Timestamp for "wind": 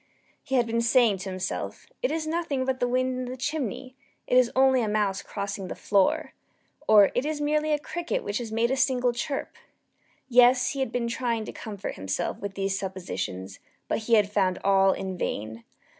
2.87-3.19